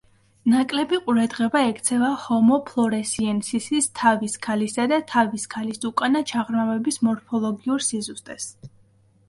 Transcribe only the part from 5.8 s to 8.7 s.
უკანა ჩაღრმავების მორფოლოგიურ სიზუსტეს.